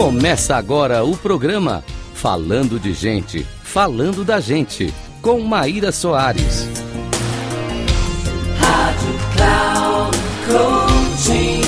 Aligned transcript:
Começa 0.00 0.56
agora 0.56 1.04
o 1.04 1.14
programa 1.14 1.84
Falando 2.14 2.80
de 2.80 2.94
Gente, 2.94 3.44
Falando 3.62 4.24
da 4.24 4.40
Gente, 4.40 4.90
com 5.20 5.38
Maíra 5.40 5.92
Soares. 5.92 6.66
Rádio 8.58 9.14
Cloud 9.36 10.18
Coaching. 10.46 11.60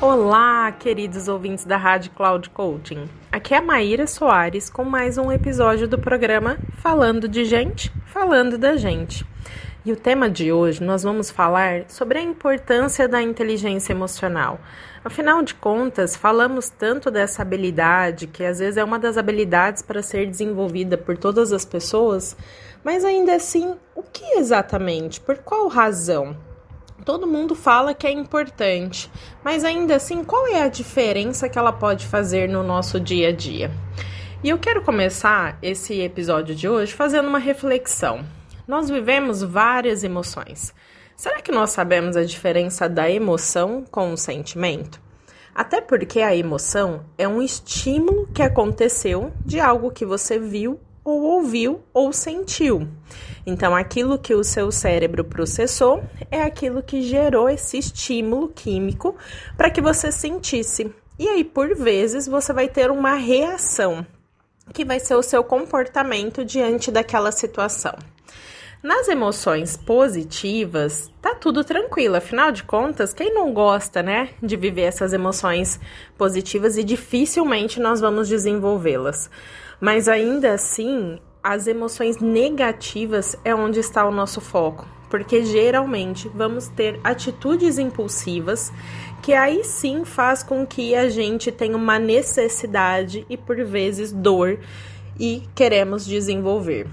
Olá, 0.00 0.72
queridos 0.72 1.28
ouvintes 1.28 1.66
da 1.66 1.76
Rádio 1.76 2.10
Cloud 2.12 2.48
Coaching. 2.48 3.10
Aqui 3.30 3.52
é 3.52 3.58
a 3.58 3.62
Maíra 3.62 4.06
Soares 4.06 4.70
com 4.70 4.82
mais 4.82 5.18
um 5.18 5.30
episódio 5.30 5.86
do 5.86 5.98
programa 5.98 6.56
Falando 6.78 7.28
de 7.28 7.44
Gente, 7.44 7.92
Falando 8.06 8.56
da 8.56 8.78
Gente. 8.78 9.26
E 9.86 9.92
o 9.92 9.96
tema 9.96 10.28
de 10.28 10.50
hoje 10.50 10.82
nós 10.82 11.04
vamos 11.04 11.30
falar 11.30 11.84
sobre 11.86 12.18
a 12.18 12.20
importância 12.20 13.06
da 13.06 13.22
inteligência 13.22 13.92
emocional. 13.92 14.58
Afinal 15.04 15.44
de 15.44 15.54
contas, 15.54 16.16
falamos 16.16 16.68
tanto 16.68 17.08
dessa 17.08 17.42
habilidade, 17.42 18.26
que 18.26 18.42
às 18.42 18.58
vezes 18.58 18.78
é 18.78 18.82
uma 18.82 18.98
das 18.98 19.16
habilidades 19.16 19.82
para 19.82 20.02
ser 20.02 20.26
desenvolvida 20.26 20.98
por 20.98 21.16
todas 21.16 21.52
as 21.52 21.64
pessoas, 21.64 22.36
mas 22.82 23.04
ainda 23.04 23.36
assim, 23.36 23.76
o 23.94 24.02
que 24.02 24.24
exatamente? 24.36 25.20
Por 25.20 25.38
qual 25.38 25.68
razão? 25.68 26.36
Todo 27.04 27.24
mundo 27.24 27.54
fala 27.54 27.94
que 27.94 28.08
é 28.08 28.10
importante, 28.10 29.08
mas 29.44 29.62
ainda 29.62 29.94
assim, 29.94 30.24
qual 30.24 30.48
é 30.48 30.62
a 30.62 30.68
diferença 30.68 31.48
que 31.48 31.60
ela 31.60 31.72
pode 31.72 32.08
fazer 32.08 32.48
no 32.48 32.64
nosso 32.64 32.98
dia 32.98 33.28
a 33.28 33.32
dia? 33.32 33.70
E 34.42 34.48
eu 34.48 34.58
quero 34.58 34.82
começar 34.82 35.56
esse 35.62 36.00
episódio 36.00 36.56
de 36.56 36.68
hoje 36.68 36.92
fazendo 36.92 37.28
uma 37.28 37.38
reflexão. 37.38 38.24
Nós 38.66 38.90
vivemos 38.90 39.42
várias 39.42 40.02
emoções. 40.02 40.74
Será 41.16 41.40
que 41.40 41.52
nós 41.52 41.70
sabemos 41.70 42.16
a 42.16 42.24
diferença 42.24 42.88
da 42.88 43.08
emoção 43.08 43.84
com 43.90 44.12
o 44.12 44.16
sentimento? 44.16 45.00
Até 45.54 45.80
porque 45.80 46.20
a 46.20 46.34
emoção 46.34 47.04
é 47.16 47.28
um 47.28 47.40
estímulo 47.40 48.26
que 48.34 48.42
aconteceu 48.42 49.32
de 49.44 49.60
algo 49.60 49.92
que 49.92 50.04
você 50.04 50.38
viu 50.38 50.80
ou 51.04 51.22
ouviu 51.22 51.80
ou 51.94 52.12
sentiu. 52.12 52.88
Então, 53.46 53.74
aquilo 53.74 54.18
que 54.18 54.34
o 54.34 54.42
seu 54.42 54.72
cérebro 54.72 55.24
processou 55.24 56.02
é 56.28 56.42
aquilo 56.42 56.82
que 56.82 57.02
gerou 57.02 57.48
esse 57.48 57.78
estímulo 57.78 58.48
químico 58.48 59.14
para 59.56 59.70
que 59.70 59.80
você 59.80 60.10
sentisse. 60.10 60.92
E 61.16 61.28
aí, 61.28 61.44
por 61.44 61.72
vezes, 61.76 62.26
você 62.26 62.52
vai 62.52 62.68
ter 62.68 62.90
uma 62.90 63.14
reação, 63.14 64.04
que 64.74 64.84
vai 64.84 64.98
ser 64.98 65.14
o 65.14 65.22
seu 65.22 65.44
comportamento 65.44 66.44
diante 66.44 66.90
daquela 66.90 67.30
situação. 67.30 67.94
Nas 68.86 69.08
emoções 69.08 69.76
positivas, 69.76 71.10
tá 71.20 71.34
tudo 71.34 71.64
tranquilo. 71.64 72.14
Afinal 72.14 72.52
de 72.52 72.62
contas, 72.62 73.12
quem 73.12 73.34
não 73.34 73.52
gosta, 73.52 74.00
né, 74.00 74.28
de 74.40 74.54
viver 74.54 74.82
essas 74.82 75.12
emoções 75.12 75.80
positivas 76.16 76.76
e 76.76 76.84
dificilmente 76.84 77.80
nós 77.80 78.00
vamos 78.00 78.28
desenvolvê-las. 78.28 79.28
Mas 79.80 80.06
ainda 80.06 80.52
assim, 80.52 81.18
as 81.42 81.66
emoções 81.66 82.18
negativas 82.18 83.36
é 83.44 83.52
onde 83.52 83.80
está 83.80 84.06
o 84.06 84.12
nosso 84.12 84.40
foco, 84.40 84.86
porque 85.10 85.44
geralmente 85.44 86.28
vamos 86.32 86.68
ter 86.68 87.00
atitudes 87.02 87.80
impulsivas 87.80 88.72
que 89.20 89.32
aí 89.32 89.64
sim 89.64 90.04
faz 90.04 90.44
com 90.44 90.64
que 90.64 90.94
a 90.94 91.08
gente 91.08 91.50
tenha 91.50 91.76
uma 91.76 91.98
necessidade 91.98 93.26
e 93.28 93.36
por 93.36 93.56
vezes 93.64 94.12
dor 94.12 94.60
e 95.18 95.42
queremos 95.56 96.06
desenvolver. 96.06 96.86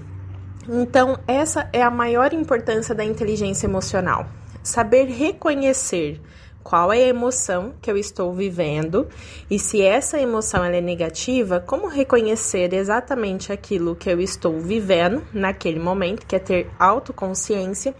Então, 0.68 1.18
essa 1.26 1.68
é 1.72 1.82
a 1.82 1.90
maior 1.90 2.32
importância 2.32 2.94
da 2.94 3.04
inteligência 3.04 3.66
emocional. 3.66 4.26
Saber 4.62 5.04
reconhecer 5.04 6.20
qual 6.64 6.90
é 6.90 6.96
a 6.96 7.08
emoção 7.08 7.74
que 7.80 7.90
eu 7.90 7.96
estou 7.96 8.32
vivendo 8.32 9.06
e 9.50 9.58
se 9.58 9.82
essa 9.82 10.18
emoção 10.18 10.64
é 10.64 10.80
negativa, 10.80 11.60
como 11.60 11.86
reconhecer 11.86 12.72
exatamente 12.72 13.52
aquilo 13.52 13.94
que 13.94 14.08
eu 14.08 14.18
estou 14.18 14.58
vivendo 14.58 15.22
naquele 15.32 15.78
momento, 15.78 16.26
que 16.26 16.34
é 16.34 16.38
ter 16.38 16.70
autoconsciência, 16.78 17.94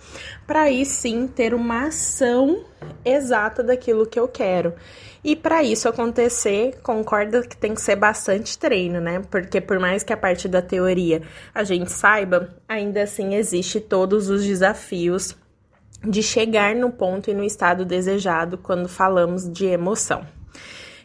para 0.47 0.63
aí 0.63 0.87
sim 0.87 1.29
ter 1.29 1.53
uma 1.53 1.89
ação 1.89 2.65
exata 3.05 3.63
daquilo 3.63 4.07
que 4.07 4.19
eu 4.19 4.27
quero. 4.27 4.73
E 5.23 5.37
para 5.37 5.63
isso 5.63 5.89
acontecer, 5.89 6.79
concordo 6.83 7.43
que 7.43 7.57
tem 7.57 7.75
que 7.75 7.81
ser 7.81 7.97
bastante 7.97 8.59
treino, 8.59 9.01
né? 9.01 9.23
Porque 9.31 9.61
por 9.61 9.79
mais 9.79 10.03
que 10.03 10.13
a 10.13 10.17
parte 10.17 10.49
da 10.49 10.61
teoria 10.61 11.23
a 11.55 11.65
gente 11.65 11.91
saiba, 11.91 12.55
ainda 12.69 13.03
assim 13.03 13.35
existe 13.35 13.81
todos 13.81 14.29
os 14.29 14.45
desafios 14.45 15.35
de 16.07 16.23
chegar 16.23 16.75
no 16.75 16.91
ponto 16.91 17.31
e 17.31 17.35
no 17.35 17.45
estado 17.45 17.85
desejado 17.85 18.59
quando 18.59 18.89
falamos 18.89 19.51
de 19.51 19.67
emoção. 19.67 20.27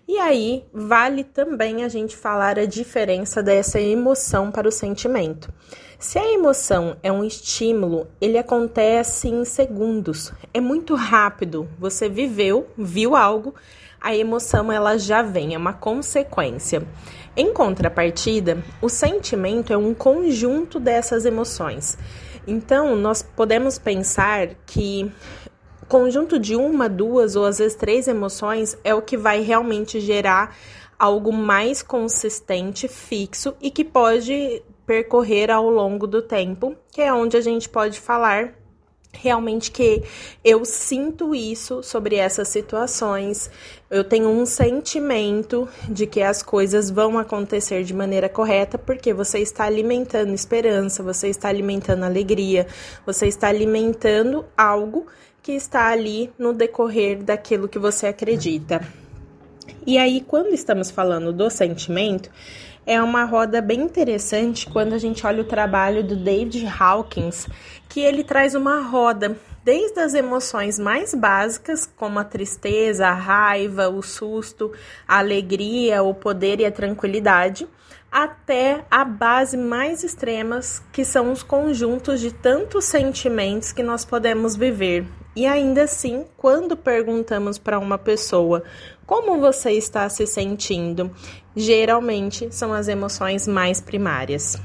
E 0.08 0.18
aí, 0.18 0.66
vale 0.74 1.24
também 1.24 1.84
a 1.84 1.88
gente 1.88 2.18
falar 2.18 2.58
a 2.58 2.66
diferença 2.66 3.44
dessa 3.44 3.80
emoção 3.80 4.50
para 4.52 4.68
o 4.68 4.72
sentimento. 4.72 5.54
Se 6.00 6.18
a 6.18 6.34
emoção 6.34 6.98
é 7.04 7.12
um 7.12 7.24
estímulo, 7.24 8.08
ele 8.20 8.38
acontece 8.38 9.28
em 9.28 9.46
segundos. 9.46 10.34
É 10.52 10.60
muito 10.60 10.96
rápido. 10.96 11.70
Você 11.78 12.10
viveu, 12.10 12.68
viu 12.76 13.16
algo, 13.16 13.54
a 14.02 14.16
emoção 14.16 14.72
ela 14.72 14.98
já 14.98 15.22
vem, 15.22 15.54
é 15.54 15.58
uma 15.58 15.74
consequência. 15.74 16.82
Em 17.36 17.54
contrapartida, 17.54 18.64
o 18.82 18.90
sentimento 18.90 19.72
é 19.72 19.78
um 19.78 19.94
conjunto 19.94 20.80
dessas 20.80 21.26
emoções. 21.26 21.98
Então, 22.50 22.96
nós 22.96 23.22
podemos 23.22 23.78
pensar 23.78 24.50
que 24.66 25.12
conjunto 25.88 26.40
de 26.40 26.56
uma, 26.56 26.90
duas 26.90 27.36
ou 27.36 27.46
às 27.46 27.60
vezes 27.60 27.76
três 27.76 28.08
emoções 28.08 28.78
é 28.84 28.94
o 28.94 29.02
que 29.02 29.18
vai 29.18 29.42
realmente 29.42 30.00
gerar 30.00 30.56
algo 30.98 31.32
mais 31.32 31.82
consistente, 31.82 32.88
fixo 32.88 33.56
e 33.62 33.72
que 33.72 33.84
pode 33.84 34.62
percorrer 34.86 35.50
ao 35.52 35.70
longo 35.70 36.06
do 36.06 36.22
tempo, 36.22 36.76
que 36.92 37.02
é 37.02 37.14
onde 37.14 37.38
a 37.38 37.42
gente 37.42 37.70
pode 37.70 38.00
falar 38.00 38.54
realmente 39.12 39.72
que 39.72 40.04
eu 40.44 40.64
sinto 40.64 41.34
isso 41.34 41.82
sobre 41.84 42.16
essas 42.16 42.48
situações, 42.48 43.50
eu 43.90 44.04
tenho 44.04 44.30
um 44.30 44.46
sentimento 44.46 45.68
de 45.90 46.06
que 46.06 46.22
as 46.22 46.44
coisas 46.44 46.90
vão 46.90 47.18
acontecer 47.18 47.84
de 47.84 47.94
maneira 47.94 48.30
correta, 48.30 48.78
porque 48.78 49.14
você 49.14 49.40
está 49.40 49.66
alimentando 49.66 50.34
esperança, 50.34 51.02
você 51.02 51.28
está 51.28 51.50
alimentando 51.50 52.04
alegria, 52.04 52.68
você 53.06 53.28
está 53.28 53.48
alimentando 53.48 54.46
algo 54.56 55.08
que 55.42 55.54
está 55.54 55.88
ali 55.88 56.32
no 56.38 56.54
decorrer 56.54 57.24
daquilo 57.24 57.68
que 57.68 57.80
você 57.80 58.08
acredita. 58.08 58.82
E 59.86 59.98
aí, 59.98 60.22
quando 60.22 60.54
estamos 60.54 60.92
falando 60.92 61.34
do 61.34 61.50
sentimento, 61.50 62.30
é 62.86 63.02
uma 63.02 63.24
roda 63.24 63.62
bem 63.62 63.82
interessante 63.82 64.68
quando 64.68 64.94
a 64.94 64.98
gente 64.98 65.26
olha 65.26 65.42
o 65.42 65.46
trabalho 65.46 66.04
do 66.04 66.16
David 66.16 66.66
Hawkins, 66.80 67.48
que 67.88 68.00
ele 68.00 68.24
traz 68.24 68.56
uma 68.56 68.82
roda 68.82 69.38
desde 69.70 70.00
as 70.00 70.16
emoções 70.16 70.80
mais 70.80 71.14
básicas, 71.14 71.88
como 71.96 72.18
a 72.18 72.24
tristeza, 72.24 73.06
a 73.06 73.14
raiva, 73.14 73.88
o 73.88 74.02
susto, 74.02 74.74
a 75.08 75.20
alegria, 75.20 76.02
o 76.02 76.12
poder 76.12 76.60
e 76.60 76.66
a 76.66 76.72
tranquilidade, 76.72 77.68
até 78.12 78.84
a 78.90 79.06
base 79.06 79.56
mais 79.56 80.04
extremas, 80.04 80.82
que 80.92 81.06
são 81.06 81.32
os 81.32 81.44
conjuntos 81.44 82.20
de 82.20 82.34
tantos 82.34 82.86
sentimentos 82.86 83.72
que 83.72 83.84
nós 83.84 84.04
podemos 84.04 84.56
viver. 84.56 85.06
E 85.36 85.46
ainda 85.46 85.84
assim, 85.84 86.26
quando 86.36 86.76
perguntamos 86.76 87.60
para 87.60 87.78
uma 87.78 88.00
pessoa 88.00 88.64
como 89.06 89.40
você 89.40 89.74
está 89.74 90.10
se 90.10 90.26
sentindo? 90.26 91.12
Geralmente 91.56 92.52
são 92.52 92.74
as 92.74 92.88
emoções 92.88 93.48
mais 93.48 93.80
primárias. 93.80 94.60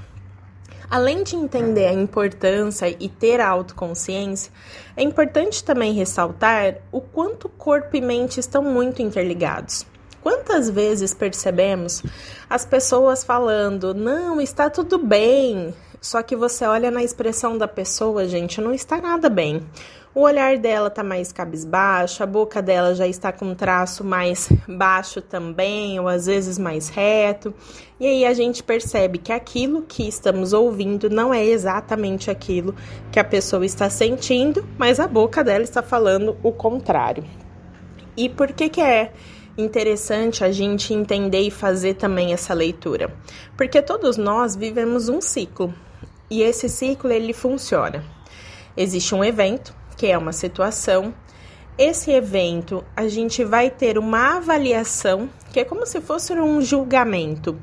Além 0.91 1.23
de 1.23 1.37
entender 1.37 1.87
a 1.87 1.93
importância 1.93 2.89
e 3.01 3.09
ter 3.09 3.41
a 3.41 3.49
autoconsciência, 3.49 4.53
é 4.97 5.03
importante 5.03 5.65
também 5.65 5.93
ressaltar 5.93 6.77
o 6.93 7.01
quanto 7.01 7.49
corpo 7.49 7.97
e 7.97 8.01
mente 8.01 8.39
estão 8.39 8.63
muito 8.63 9.03
interligados. 9.03 9.87
Quantas 10.23 10.71
vezes 10.71 11.13
percebemos 11.13 12.03
as 12.49 12.65
pessoas 12.65 13.23
falando, 13.23 13.93
não, 13.93 14.41
está 14.41 14.71
tudo 14.71 14.99
bem, 14.99 15.75
só 16.01 16.23
que 16.23 16.37
você 16.37 16.67
olha 16.67 16.91
na 16.91 17.03
expressão 17.03 17.57
da 17.57 17.67
pessoa, 17.67 18.29
gente, 18.29 18.61
não 18.61 18.73
está 18.73 18.99
nada 19.01 19.29
bem. 19.29 19.67
O 20.17 20.21
olhar 20.21 20.57
dela 20.59 20.91
tá 20.91 21.03
mais 21.03 21.33
cabisbaixo, 21.33 22.23
a 22.23 22.27
boca 22.27 22.63
dela 22.63 22.95
já 22.95 23.05
está 23.05 23.33
com 23.33 23.47
um 23.47 23.55
traço 23.55 24.05
mais 24.05 24.49
baixo 24.69 25.21
também, 25.21 25.99
ou 25.99 26.07
às 26.07 26.27
vezes 26.27 26.57
mais 26.57 26.89
reto. 26.89 27.53
E 27.99 28.07
aí 28.07 28.25
a 28.25 28.33
gente 28.33 28.63
percebe 28.63 29.19
que 29.19 29.33
aquilo 29.33 29.83
que 29.83 30.07
estamos 30.07 30.53
ouvindo 30.53 31.11
não 31.11 31.35
é 31.35 31.45
exatamente 31.45 32.31
aquilo 32.31 32.77
que 33.11 33.19
a 33.19 33.25
pessoa 33.25 33.67
está 33.67 33.91
sentindo, 33.91 34.65
mas 34.79 35.01
a 35.01 35.09
boca 35.09 35.43
dela 35.43 35.65
está 35.65 35.83
falando 35.83 36.37
o 36.45 36.53
contrário. 36.53 37.25
E 38.17 38.29
por 38.29 38.53
que 38.53 38.69
que 38.69 38.81
é 38.81 39.13
interessante 39.59 40.45
a 40.45 40.53
gente 40.53 40.95
entender 40.95 41.41
e 41.41 41.51
fazer 41.51 41.95
também 41.95 42.33
essa 42.33 42.55
leitura? 42.55 43.13
Porque 43.57 43.83
todos 43.83 44.17
nós 44.17 44.55
vivemos 44.55 45.09
um 45.09 45.21
ciclo. 45.21 45.75
E 46.31 46.41
esse 46.41 46.69
ciclo 46.69 47.11
ele 47.11 47.33
funciona. 47.33 48.05
Existe 48.77 49.13
um 49.13 49.25
evento 49.25 49.75
que 49.97 50.07
é 50.07 50.17
uma 50.17 50.33
situação 50.33 51.15
esse 51.77 52.13
evento 52.13 52.85
a 52.95 53.09
gente 53.09 53.43
vai 53.43 53.69
ter 53.69 53.99
uma 53.99 54.37
avaliação 54.37 55.29
que 55.53 55.59
é 55.59 55.65
como 55.65 55.85
se 55.85 56.01
fosse 56.01 56.33
um 56.33 56.61
julgamento. 56.61 57.59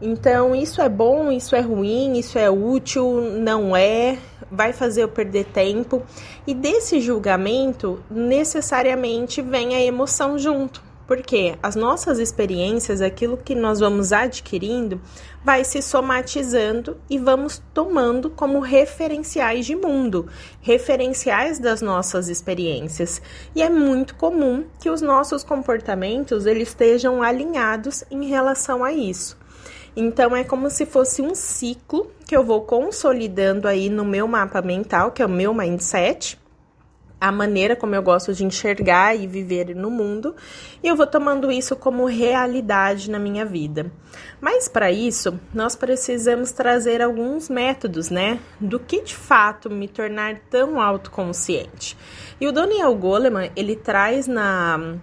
Então, 0.00 0.54
isso 0.54 0.80
é 0.80 0.88
bom, 0.88 1.32
isso 1.32 1.56
é 1.56 1.60
ruim, 1.60 2.18
isso 2.18 2.38
é 2.38 2.50
útil, 2.50 3.20
não 3.40 3.74
é, 3.74 4.18
vai 4.50 4.72
fazer 4.72 5.02
eu 5.02 5.08
perder 5.08 5.46
tempo. 5.46 6.02
E 6.46 6.54
desse 6.54 7.00
julgamento, 7.00 8.00
necessariamente 8.10 9.40
vem 9.40 9.74
a 9.74 9.82
emoção 9.82 10.38
junto. 10.38 10.85
Porque 11.06 11.56
as 11.62 11.76
nossas 11.76 12.18
experiências, 12.18 13.00
aquilo 13.00 13.36
que 13.36 13.54
nós 13.54 13.80
vamos 13.80 14.12
adquirindo, 14.12 15.00
vai 15.44 15.64
se 15.64 15.80
somatizando 15.80 16.96
e 17.08 17.18
vamos 17.18 17.62
tomando 17.72 18.28
como 18.28 18.58
referenciais 18.58 19.64
de 19.64 19.76
mundo, 19.76 20.26
referenciais 20.60 21.58
das 21.60 21.80
nossas 21.80 22.28
experiências. 22.28 23.22
E 23.54 23.62
é 23.62 23.70
muito 23.70 24.16
comum 24.16 24.64
que 24.80 24.90
os 24.90 25.00
nossos 25.00 25.44
comportamentos 25.44 26.46
eles 26.46 26.68
estejam 26.68 27.22
alinhados 27.22 28.02
em 28.10 28.26
relação 28.26 28.82
a 28.82 28.92
isso. 28.92 29.38
Então 29.96 30.36
é 30.36 30.44
como 30.44 30.68
se 30.68 30.84
fosse 30.84 31.22
um 31.22 31.34
ciclo 31.34 32.10
que 32.26 32.36
eu 32.36 32.44
vou 32.44 32.62
consolidando 32.62 33.68
aí 33.68 33.88
no 33.88 34.04
meu 34.04 34.26
mapa 34.26 34.60
mental, 34.60 35.12
que 35.12 35.22
é 35.22 35.26
o 35.26 35.30
meu 35.30 35.54
mindset 35.54 36.38
a 37.20 37.32
maneira 37.32 37.74
como 37.74 37.94
eu 37.94 38.02
gosto 38.02 38.34
de 38.34 38.44
enxergar 38.44 39.14
e 39.14 39.26
viver 39.26 39.74
no 39.74 39.90
mundo, 39.90 40.34
e 40.82 40.88
eu 40.88 40.94
vou 40.94 41.06
tomando 41.06 41.50
isso 41.50 41.74
como 41.74 42.06
realidade 42.06 43.10
na 43.10 43.18
minha 43.18 43.44
vida. 43.44 43.90
Mas 44.40 44.68
para 44.68 44.90
isso, 44.92 45.38
nós 45.52 45.74
precisamos 45.74 46.52
trazer 46.52 47.00
alguns 47.00 47.48
métodos, 47.48 48.10
né, 48.10 48.38
do 48.60 48.78
que 48.78 49.02
de 49.02 49.14
fato 49.14 49.70
me 49.70 49.88
tornar 49.88 50.40
tão 50.50 50.80
autoconsciente. 50.80 51.96
E 52.40 52.46
o 52.46 52.52
Daniel 52.52 52.94
Goleman, 52.94 53.50
ele 53.56 53.76
traz 53.76 54.26
na 54.26 54.98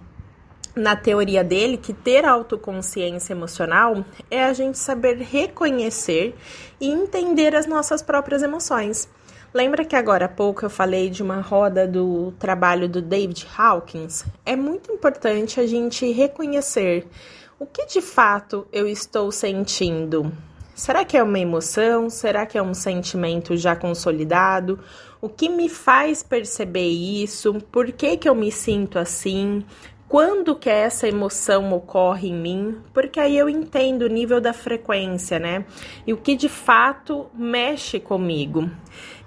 na 0.76 0.96
teoria 0.96 1.44
dele 1.44 1.76
que 1.76 1.92
ter 1.92 2.24
autoconsciência 2.24 3.32
emocional 3.32 4.04
é 4.28 4.44
a 4.44 4.52
gente 4.52 4.76
saber 4.76 5.18
reconhecer 5.18 6.34
e 6.80 6.90
entender 6.90 7.54
as 7.54 7.64
nossas 7.64 8.02
próprias 8.02 8.42
emoções. 8.42 9.08
Lembra 9.54 9.84
que 9.84 9.94
agora 9.94 10.24
há 10.24 10.28
pouco 10.28 10.64
eu 10.64 10.68
falei 10.68 11.08
de 11.08 11.22
uma 11.22 11.40
roda 11.40 11.86
do 11.86 12.32
trabalho 12.40 12.88
do 12.88 13.00
David 13.00 13.46
Hawkins? 13.56 14.24
É 14.44 14.56
muito 14.56 14.90
importante 14.90 15.60
a 15.60 15.66
gente 15.66 16.10
reconhecer 16.10 17.06
o 17.56 17.64
que 17.64 17.86
de 17.86 18.00
fato 18.00 18.66
eu 18.72 18.88
estou 18.88 19.30
sentindo. 19.30 20.32
Será 20.74 21.04
que 21.04 21.16
é 21.16 21.22
uma 21.22 21.38
emoção? 21.38 22.10
Será 22.10 22.44
que 22.44 22.58
é 22.58 22.62
um 22.62 22.74
sentimento 22.74 23.56
já 23.56 23.76
consolidado? 23.76 24.80
O 25.20 25.28
que 25.28 25.48
me 25.48 25.68
faz 25.68 26.20
perceber 26.20 26.88
isso? 26.88 27.54
Por 27.70 27.92
que, 27.92 28.16
que 28.16 28.28
eu 28.28 28.34
me 28.34 28.50
sinto 28.50 28.98
assim? 28.98 29.64
Quando 30.14 30.54
que 30.54 30.70
essa 30.70 31.08
emoção 31.08 31.72
ocorre 31.72 32.28
em 32.28 32.34
mim, 32.34 32.78
porque 32.92 33.18
aí 33.18 33.36
eu 33.36 33.48
entendo 33.48 34.02
o 34.02 34.08
nível 34.08 34.40
da 34.40 34.52
frequência, 34.52 35.40
né? 35.40 35.64
E 36.06 36.12
o 36.12 36.16
que 36.16 36.36
de 36.36 36.48
fato 36.48 37.26
mexe 37.34 37.98
comigo. 37.98 38.70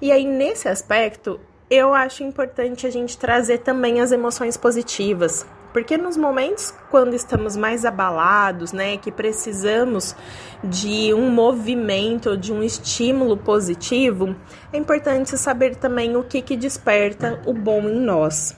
E 0.01 0.13
aí 0.13 0.25
nesse 0.25 0.69
aspecto, 0.69 1.41
eu 1.69 1.93
acho 1.93 2.23
importante 2.23 2.87
a 2.87 2.89
gente 2.89 3.17
trazer 3.17 3.57
também 3.57 3.99
as 3.99 4.13
emoções 4.13 4.55
positivas, 4.55 5.45
porque 5.73 5.97
nos 5.97 6.15
momentos 6.15 6.73
quando 6.89 7.13
estamos 7.13 7.57
mais 7.57 7.83
abalados, 7.83 8.71
né, 8.71 8.95
que 8.95 9.11
precisamos 9.11 10.15
de 10.63 11.13
um 11.13 11.29
movimento, 11.29 12.37
de 12.37 12.53
um 12.53 12.63
estímulo 12.63 13.35
positivo, 13.35 14.33
é 14.71 14.77
importante 14.77 15.37
saber 15.37 15.75
também 15.75 16.15
o 16.15 16.23
que 16.23 16.41
que 16.41 16.55
desperta 16.55 17.41
o 17.45 17.51
bom 17.51 17.81
em 17.89 17.99
nós. 17.99 18.55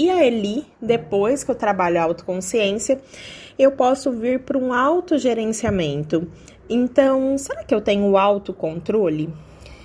E 0.00 0.08
ali, 0.08 0.64
depois 0.80 1.44
que 1.44 1.50
eu 1.50 1.54
trabalho 1.54 2.00
a 2.00 2.04
autoconsciência, 2.04 2.98
eu 3.58 3.72
posso 3.72 4.10
vir 4.10 4.40
para 4.40 4.56
um 4.56 4.72
autogerenciamento. 4.72 6.26
Então, 6.70 7.36
será 7.36 7.62
que 7.64 7.74
eu 7.74 7.82
tenho 7.82 8.16
autocontrole? 8.16 9.28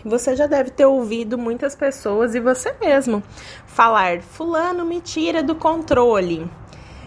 Você 0.06 0.34
já 0.34 0.48
deve 0.48 0.70
ter 0.70 0.86
ouvido 0.86 1.38
muitas 1.38 1.76
pessoas 1.76 2.34
e 2.34 2.40
você 2.40 2.74
mesmo 2.80 3.22
falar: 3.68 4.22
Fulano 4.22 4.86
me 4.86 5.02
tira 5.02 5.44
do 5.44 5.54
controle. 5.54 6.50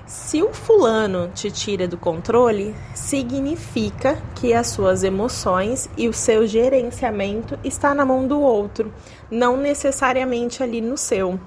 Se 0.06 0.42
o 0.42 0.52
fulano 0.52 1.30
te 1.34 1.50
tira 1.50 1.88
do 1.88 1.96
controle, 1.96 2.74
significa 2.94 4.22
que 4.34 4.52
as 4.52 4.66
suas 4.66 5.02
emoções 5.02 5.88
e 5.96 6.08
o 6.08 6.12
seu 6.12 6.46
gerenciamento 6.46 7.58
está 7.64 7.94
na 7.94 8.04
mão 8.04 8.26
do 8.26 8.38
outro, 8.38 8.92
não 9.30 9.56
necessariamente 9.56 10.62
ali 10.62 10.82
no 10.82 10.98
seu. 10.98 11.40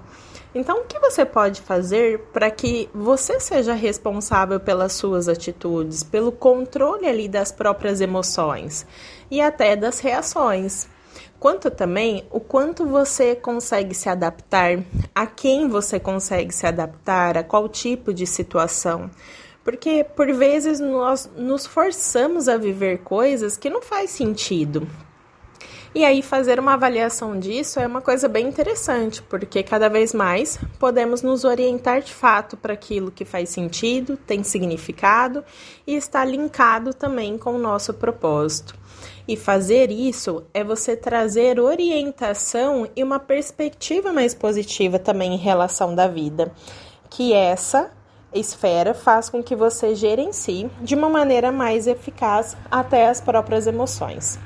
Então, 0.53 0.81
o 0.81 0.83
que 0.83 0.99
você 0.99 1.25
pode 1.25 1.61
fazer 1.61 2.19
para 2.33 2.51
que 2.51 2.89
você 2.93 3.39
seja 3.39 3.73
responsável 3.73 4.59
pelas 4.59 4.91
suas 4.91 5.29
atitudes, 5.29 6.03
pelo 6.03 6.31
controle 6.31 7.07
ali 7.07 7.29
das 7.29 7.53
próprias 7.53 8.01
emoções 8.01 8.85
e 9.29 9.39
até 9.39 9.77
das 9.77 10.01
reações? 10.01 10.89
Quanto 11.39 11.71
também 11.71 12.25
o 12.29 12.39
quanto 12.39 12.85
você 12.85 13.33
consegue 13.33 13.95
se 13.95 14.09
adaptar, 14.09 14.83
a 15.15 15.25
quem 15.25 15.69
você 15.69 15.99
consegue 15.99 16.53
se 16.53 16.67
adaptar, 16.67 17.37
a 17.37 17.43
qual 17.43 17.67
tipo 17.69 18.13
de 18.13 18.27
situação. 18.27 19.09
Porque 19.63 20.03
por 20.03 20.31
vezes 20.33 20.79
nós 20.79 21.29
nos 21.35 21.65
forçamos 21.65 22.49
a 22.49 22.57
viver 22.57 22.99
coisas 22.99 23.57
que 23.57 23.69
não 23.69 23.81
faz 23.81 24.11
sentido. 24.11 24.87
E 25.93 26.05
aí 26.05 26.21
fazer 26.21 26.57
uma 26.57 26.75
avaliação 26.75 27.37
disso 27.37 27.77
é 27.77 27.85
uma 27.85 28.01
coisa 28.01 28.29
bem 28.29 28.47
interessante, 28.47 29.21
porque 29.23 29.61
cada 29.61 29.89
vez 29.89 30.13
mais 30.13 30.57
podemos 30.79 31.21
nos 31.21 31.43
orientar 31.43 32.01
de 32.01 32.13
fato 32.13 32.55
para 32.55 32.71
aquilo 32.71 33.11
que 33.11 33.25
faz 33.25 33.49
sentido, 33.49 34.15
tem 34.15 34.41
significado 34.41 35.43
e 35.85 35.93
está 35.93 36.23
linkado 36.23 36.93
também 36.93 37.37
com 37.37 37.55
o 37.55 37.57
nosso 37.57 37.93
propósito. 37.93 38.73
E 39.27 39.35
fazer 39.35 39.91
isso 39.91 40.43
é 40.53 40.63
você 40.63 40.95
trazer 40.95 41.59
orientação 41.59 42.87
e 42.95 43.03
uma 43.03 43.19
perspectiva 43.19 44.13
mais 44.13 44.33
positiva 44.33 44.97
também 44.97 45.33
em 45.33 45.37
relação 45.37 45.93
da 45.93 46.07
vida, 46.07 46.53
que 47.09 47.33
essa 47.33 47.91
esfera 48.33 48.93
faz 48.93 49.29
com 49.29 49.43
que 49.43 49.57
você 49.57 49.93
gerencie 49.93 50.71
de 50.79 50.95
uma 50.95 51.09
maneira 51.09 51.51
mais 51.51 51.85
eficaz 51.85 52.55
até 52.71 53.09
as 53.09 53.19
próprias 53.19 53.67
emoções. 53.67 54.39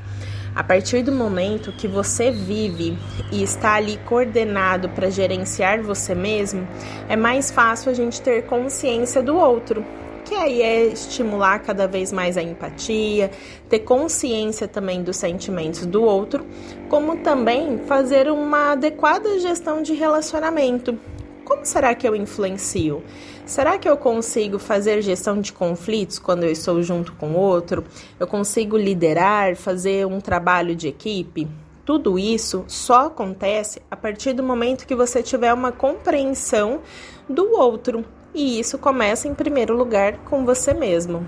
A 0.55 0.63
partir 0.63 1.03
do 1.03 1.11
momento 1.11 1.73
que 1.73 1.85
você 1.85 2.31
vive 2.31 2.97
e 3.29 3.43
está 3.43 3.73
ali 3.73 3.99
coordenado 4.05 4.87
para 4.87 5.09
gerenciar 5.09 5.81
você 5.81 6.15
mesmo, 6.15 6.65
é 7.09 7.15
mais 7.17 7.51
fácil 7.51 7.91
a 7.91 7.93
gente 7.93 8.21
ter 8.21 8.43
consciência 8.43 9.21
do 9.21 9.35
outro, 9.35 9.85
que 10.23 10.33
aí 10.33 10.61
é 10.61 10.85
estimular 10.85 11.59
cada 11.59 11.85
vez 11.89 12.13
mais 12.13 12.37
a 12.37 12.41
empatia, 12.41 13.29
ter 13.67 13.79
consciência 13.79 14.65
também 14.65 15.03
dos 15.03 15.17
sentimentos 15.17 15.85
do 15.85 16.01
outro, 16.01 16.45
como 16.87 17.17
também 17.17 17.79
fazer 17.79 18.31
uma 18.31 18.71
adequada 18.71 19.37
gestão 19.41 19.81
de 19.81 19.93
relacionamento. 19.93 20.97
Como 21.45 21.63
será 21.63 21.93
que 21.93 22.07
eu 22.07 22.15
influencio? 22.15 23.03
Será 23.45 23.77
que 23.77 23.87
eu 23.87 23.95
consigo 23.95 24.57
fazer 24.57 25.03
gestão 25.03 25.39
de 25.39 25.53
conflitos 25.53 26.17
quando 26.17 26.43
eu 26.43 26.51
estou 26.51 26.81
junto 26.81 27.13
com 27.13 27.33
outro? 27.33 27.83
Eu 28.19 28.25
consigo 28.25 28.75
liderar, 28.75 29.55
fazer 29.55 30.07
um 30.07 30.19
trabalho 30.19 30.75
de 30.75 30.87
equipe? 30.87 31.47
Tudo 31.85 32.17
isso 32.17 32.65
só 32.67 33.05
acontece 33.05 33.79
a 33.91 33.95
partir 33.95 34.33
do 34.33 34.41
momento 34.41 34.87
que 34.87 34.95
você 34.95 35.21
tiver 35.21 35.53
uma 35.53 35.71
compreensão 35.71 36.81
do 37.29 37.51
outro. 37.55 38.03
E 38.33 38.59
isso 38.59 38.79
começa 38.79 39.27
em 39.27 39.35
primeiro 39.35 39.77
lugar 39.77 40.17
com 40.25 40.43
você 40.43 40.73
mesmo. 40.73 41.27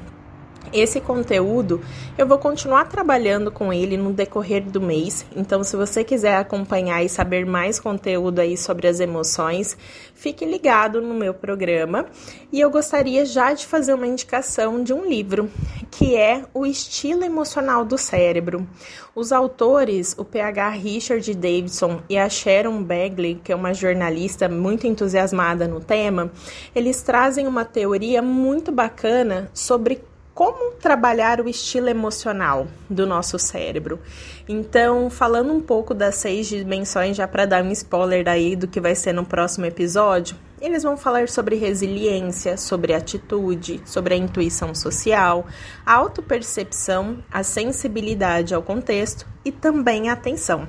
Esse 0.73 0.99
conteúdo 0.99 1.81
eu 2.17 2.27
vou 2.27 2.37
continuar 2.37 2.85
trabalhando 2.85 3.51
com 3.51 3.71
ele 3.71 3.95
no 3.95 4.11
decorrer 4.11 4.63
do 4.63 4.81
mês, 4.81 5.25
então 5.35 5.63
se 5.63 5.75
você 5.75 6.03
quiser 6.03 6.35
acompanhar 6.35 7.03
e 7.03 7.09
saber 7.09 7.45
mais 7.45 7.79
conteúdo 7.79 8.39
aí 8.39 8.57
sobre 8.57 8.87
as 8.87 8.99
emoções, 8.99 9.77
fique 10.13 10.45
ligado 10.45 11.01
no 11.01 11.13
meu 11.13 11.33
programa. 11.33 12.05
E 12.51 12.59
eu 12.59 12.69
gostaria 12.69 13.25
já 13.25 13.53
de 13.53 13.65
fazer 13.65 13.93
uma 13.93 14.07
indicação 14.07 14.83
de 14.83 14.93
um 14.93 15.05
livro, 15.05 15.49
que 15.91 16.15
é 16.15 16.43
O 16.53 16.65
Estilo 16.65 17.23
Emocional 17.23 17.85
do 17.85 17.97
Cérebro. 17.97 18.67
Os 19.15 19.31
autores, 19.31 20.15
o 20.17 20.25
PH 20.25 20.69
Richard 20.69 21.33
Davidson 21.33 22.01
e 22.09 22.17
a 22.17 22.29
Sharon 22.29 22.83
Bagley, 22.83 23.39
que 23.43 23.51
é 23.51 23.55
uma 23.55 23.73
jornalista 23.73 24.47
muito 24.47 24.85
entusiasmada 24.85 25.67
no 25.67 25.79
tema, 25.79 26.31
eles 26.75 27.01
trazem 27.01 27.47
uma 27.47 27.65
teoria 27.65 28.21
muito 28.21 28.71
bacana 28.71 29.49
sobre 29.53 30.01
como 30.37 30.73
trabalhar 30.73 31.41
o 31.41 31.49
estilo 31.49 31.89
emocional 31.89 32.67
do 32.87 33.07
nosso 33.07 33.39
cérebro. 33.39 33.99
Então, 34.47 35.09
falando 35.09 35.51
um 35.51 35.59
pouco 35.59 35.95
das 35.95 36.13
seis 36.13 36.47
dimensões, 36.47 37.17
já 37.17 37.27
para 37.27 37.47
dar 37.47 37.63
um 37.63 37.71
spoiler 37.71 38.23
daí 38.23 38.55
do 38.55 38.67
que 38.67 38.79
vai 38.79 38.93
ser 38.93 39.13
no 39.13 39.25
próximo 39.25 39.65
episódio, 39.65 40.37
eles 40.59 40.83
vão 40.83 40.97
falar 40.97 41.29
sobre 41.29 41.55
resiliência, 41.55 42.57
sobre 42.57 42.93
atitude, 42.93 43.81
sobre 43.85 44.13
a 44.13 44.17
intuição 44.17 44.73
social, 44.73 45.45
a 45.85 45.93
autopercepção, 45.93 47.23
a 47.31 47.43
sensibilidade 47.43 48.53
ao 48.53 48.63
contexto 48.63 49.25
e 49.45 49.51
também 49.51 50.09
a 50.09 50.13
atenção. 50.13 50.67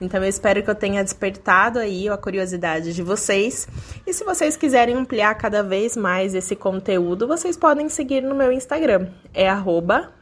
Então 0.00 0.22
eu 0.22 0.28
espero 0.28 0.62
que 0.62 0.70
eu 0.70 0.74
tenha 0.74 1.02
despertado 1.02 1.78
aí 1.78 2.08
a 2.08 2.16
curiosidade 2.16 2.92
de 2.92 3.02
vocês. 3.02 3.66
E 4.06 4.12
se 4.12 4.24
vocês 4.24 4.56
quiserem 4.56 4.94
ampliar 4.94 5.34
cada 5.36 5.62
vez 5.62 5.96
mais 5.96 6.34
esse 6.34 6.54
conteúdo, 6.54 7.26
vocês 7.26 7.56
podem 7.56 7.88
seguir 7.88 8.22
no 8.22 8.34
meu 8.34 8.52
Instagram. 8.52 9.08
É 9.32 9.48
arroba 9.48 10.12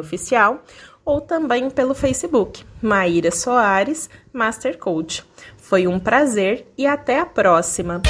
oficial 0.00 0.62
ou 1.06 1.20
também 1.20 1.70
pelo 1.70 1.94
Facebook, 1.94 2.64
Maíra 2.82 3.30
Soares 3.30 4.10
Master 4.32 4.76
Coach. 4.76 5.24
Foi 5.56 5.86
um 5.86 6.00
prazer 6.00 6.66
e 6.76 6.86
até 6.86 7.20
a 7.20 7.24
próxima. 7.24 8.02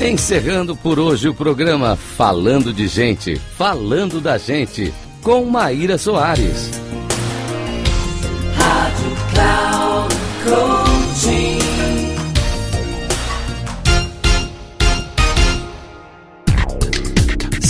Encerrando 0.00 0.76
por 0.76 0.98
hoje 0.98 1.28
o 1.28 1.34
programa 1.34 1.96
Falando 1.96 2.72
de 2.72 2.86
Gente, 2.86 3.36
Falando 3.36 4.20
da 4.20 4.38
Gente, 4.38 4.92
com 5.22 5.44
Maíra 5.44 5.98
Soares. 5.98 6.70
Rádio 8.56 9.16
Cloud. 9.32 10.77